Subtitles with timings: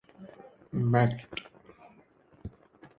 [0.91, 1.35] Macht.